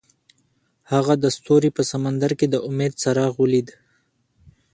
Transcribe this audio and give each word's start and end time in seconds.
هغه 0.91 1.13
د 1.23 1.25
ستوري 1.35 1.69
په 1.77 1.83
سمندر 1.91 2.31
کې 2.39 2.47
د 2.49 2.55
امید 2.67 2.93
څراغ 3.01 3.33
ولید. 3.41 3.67